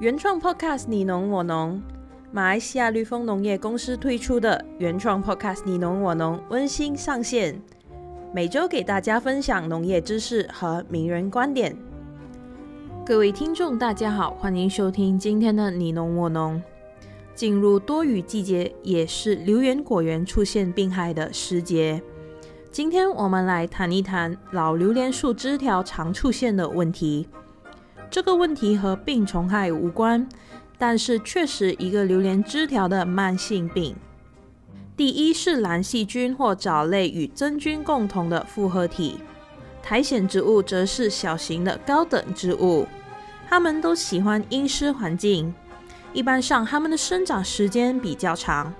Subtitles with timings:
[0.00, 1.82] 原创 Podcast 你侬我侬，
[2.30, 7.60] 马来西亚绿丰农业公司推出的原创 Podcast 你侬我侬温馨上线，
[8.32, 11.76] 每周给大家分享农业知识和名人观点。
[13.04, 16.62] 各位听众，大家好，欢迎收听今天的你侬我侬。
[17.34, 22.00] 进入多雨季节，也是榴园果园出现病害的时节。
[22.70, 27.26] 今天我们来谈一谈老榴莲树枝条常出现的问题。
[28.18, 30.28] 这个问题和病虫害无关，
[30.76, 33.94] 但是确实一个榴莲枝条的慢性病。
[34.96, 39.20] 第一是蓝细菌或藻类与真菌共同的复合体，
[39.84, 42.88] 苔藓植物则是小型的高等植物，
[43.48, 45.54] 它们都喜欢阴湿环境，
[46.12, 48.74] 一般上它们的生长时间比较长。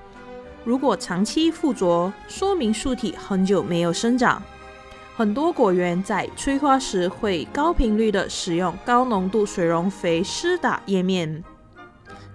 [0.64, 4.42] 如果长期附着，说明树体很久没有生长。
[5.18, 11.42] 很多果园在催花时会高频率的使用高浓度水溶肥施打叶面，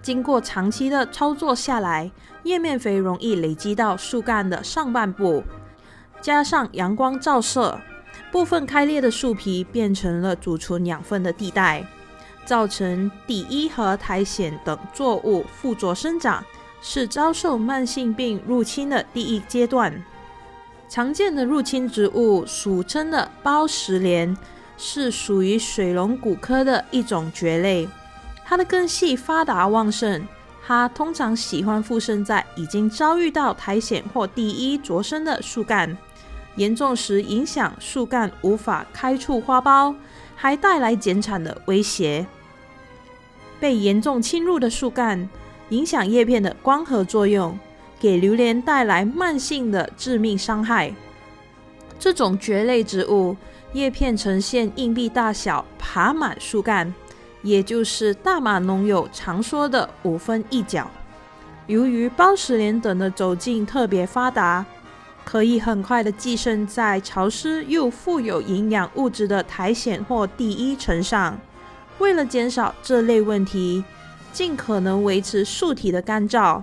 [0.02, 2.10] 经过长期的操作下来，
[2.42, 5.42] 叶面肥容易累积到树干的上半部，
[6.20, 7.80] 加上阳光照射，
[8.30, 11.82] 部分开裂的树皮变成了储存养分的地带，
[12.44, 16.44] 造成地衣和苔藓等作物附着生长，
[16.82, 20.04] 是遭受慢性病入侵的第一阶段。
[20.88, 24.36] 常见的入侵植物，俗称的包石莲，
[24.76, 27.88] 是属于水龙骨科的一种蕨类。
[28.44, 30.26] 它的根系发达旺盛，
[30.64, 35.96] 它通常喜欢附生在已经遭遇到苔藓或地衣着生的树干，
[36.56, 39.94] 严重时影响树干无法开出花苞，
[40.36, 42.26] 还带来减产的威胁。
[43.58, 45.28] 被严重侵入的树干，
[45.70, 47.58] 影响叶片的光合作用。
[47.98, 50.94] 给榴莲带来慢性的致命伤害。
[51.98, 53.36] 这种蕨类植物
[53.72, 56.92] 叶片呈现硬币大小，爬满树干，
[57.42, 60.90] 也就是大马农友常说的五分一角。
[61.66, 64.66] 由于包石莲等的走径特别发达，
[65.24, 71.38] 可以很快的寄生在潮湿又富有营养物质的苔藓或地衣层上。
[71.98, 73.82] 为了减少这类问题，
[74.30, 76.60] 尽可能维持树体的干燥。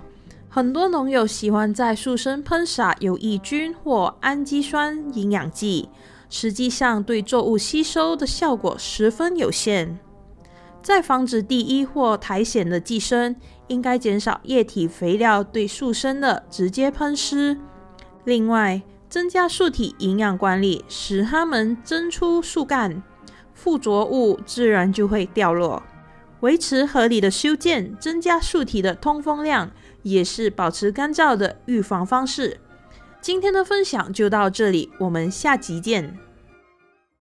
[0.54, 5.88] 很多农友喜欢在树身喷洒有益菌或氨基酸营养剂，
[6.28, 9.98] 实际上对作物吸收的效果十分有限。
[10.82, 13.34] 在防止地衣或苔藓的寄生，
[13.68, 17.56] 应该减少液体肥料对树身的直接喷施。
[18.24, 23.02] 另外，增加树体营养管理，使它们增出树干，
[23.54, 25.82] 附着物自然就会掉落。
[26.42, 29.72] 维持合理的修建，增加树体的通风量。
[30.02, 32.58] 也是保持干燥的预防方式。
[33.20, 36.18] 今天的分享就到这里，我们下集见。